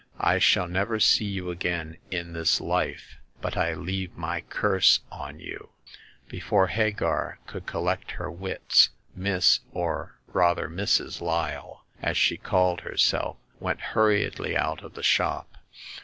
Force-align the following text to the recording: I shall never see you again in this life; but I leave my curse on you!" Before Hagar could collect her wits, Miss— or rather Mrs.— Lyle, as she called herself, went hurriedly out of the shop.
I 0.19 0.39
shall 0.39 0.67
never 0.67 0.99
see 0.99 1.25
you 1.25 1.51
again 1.51 1.97
in 2.09 2.33
this 2.33 2.59
life; 2.59 3.17
but 3.39 3.55
I 3.55 3.75
leave 3.75 4.17
my 4.17 4.41
curse 4.41 5.01
on 5.11 5.39
you!" 5.39 5.69
Before 6.27 6.65
Hagar 6.69 7.37
could 7.45 7.67
collect 7.67 8.09
her 8.13 8.31
wits, 8.31 8.89
Miss— 9.15 9.59
or 9.81 10.15
rather 10.25 10.67
Mrs.— 10.67 11.21
Lyle, 11.21 11.85
as 12.01 12.17
she 12.17 12.37
called 12.37 12.81
herself, 12.81 13.37
went 13.59 13.79
hurriedly 13.93 14.57
out 14.57 14.81
of 14.83 14.95
the 14.95 15.03
shop. 15.03 15.59